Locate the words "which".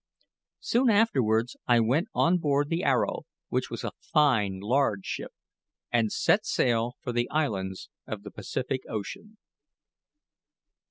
3.49-3.69